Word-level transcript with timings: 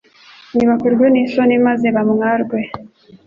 nibakorwe 0.55 1.05
n’isoni 1.09 1.55
maze 1.65 1.87
bamwarwe 1.95 2.59